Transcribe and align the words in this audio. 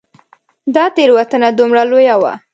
دا 0.75 0.83
تېروتنه 0.95 1.49
دومره 1.59 1.81
لویه 1.89 2.15
وه. 2.21 2.33